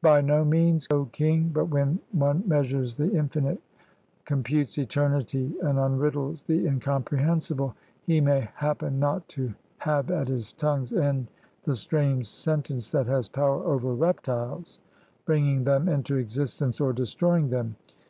By 0.00 0.22
no 0.22 0.46
means, 0.46 0.88
O 0.90 1.04
king; 1.12 1.50
but 1.52 1.66
when 1.66 1.98
one 2.12 2.42
measures 2.48 2.94
the 2.94 3.12
infinite, 3.14 3.60
computes 4.24 4.78
eternity, 4.78 5.52
and 5.62 5.78
unriddles 5.78 6.46
the 6.46 6.64
incom 6.64 7.04
prehensible, 7.04 7.74
he 8.00 8.18
may 8.18 8.48
happen 8.54 8.98
not 8.98 9.28
to 9.28 9.52
have 9.76 10.10
at 10.10 10.28
his 10.28 10.54
tongue's 10.54 10.94
end 10.94 11.26
the 11.64 11.76
strange 11.76 12.26
sentence 12.26 12.90
that 12.92 13.04
has 13.04 13.28
power 13.28 13.62
over 13.62 13.92
reptiles, 13.94 14.80
bringing 15.26 15.64
them 15.64 15.86
into 15.86 16.16
existence 16.16 16.80
or 16.80 16.94
destroying 16.94 17.50
them. 17.50 17.76